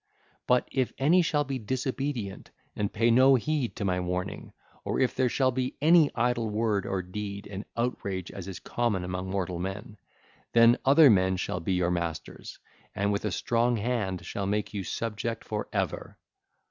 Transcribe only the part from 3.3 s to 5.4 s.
heed to my warning, or if there